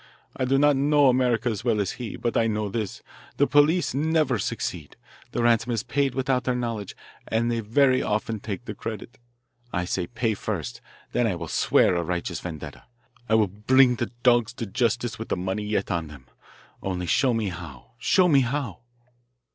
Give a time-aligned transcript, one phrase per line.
[0.35, 3.03] I do not know America as well as he, but I know this:
[3.37, 4.95] the police never succeed
[5.31, 6.95] the ransom is paid without their knowledge,
[7.27, 9.19] and they very often take the credit.
[9.71, 12.85] I say, pay first, then I will swear a righteous vendetta
[13.29, 16.25] I will bring the dogs to justice with the money yet on them.
[16.81, 18.79] Only show me how, show me how."